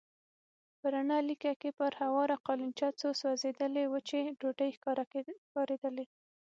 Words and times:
په 0.79 0.85
رڼه 0.93 1.17
لېکه 1.29 1.51
کې 1.61 1.69
پر 1.79 1.91
هواره 2.01 2.35
قالينچه 2.45 2.87
څو 2.99 3.09
سوځېدلې 3.21 3.83
وچې 3.93 4.21
ډوډۍ 4.39 4.69
ښکارېدلې. 4.77 6.05